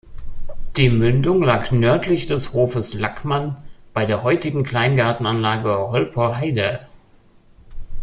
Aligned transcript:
Die 0.77 0.89
Mündung 0.89 1.43
lag 1.43 1.69
nördlich 1.69 2.25
des 2.25 2.53
Hofes 2.53 2.95
Lackmann, 2.95 3.57
bei 3.93 4.03
der 4.07 4.23
heutigen 4.23 4.63
Kleingartenanlage 4.63 5.89
Holper 5.91 6.37
Heide. 6.37 6.87